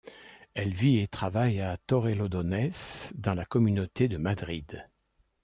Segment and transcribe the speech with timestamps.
[0.55, 2.71] Elle vit et travaille à Torrelodones,
[3.13, 4.83] dans la communauté de Madrid.